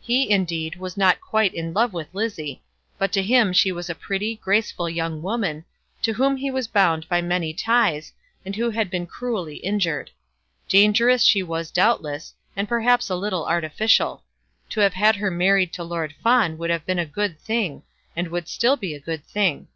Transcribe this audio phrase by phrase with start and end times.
[0.00, 2.64] He, indeed, was not quite in love with Lizzie;
[2.98, 5.64] but to him she was a pretty, graceful young woman,
[6.02, 8.12] to whom he was bound by many ties,
[8.44, 10.10] and who had been cruelly injured.
[10.68, 14.24] Dangerous she was doubtless, and perhaps a little artificial.
[14.70, 17.84] To have had her married to Lord Fawn would have been a good thing,
[18.16, 19.68] and would still be a good thing.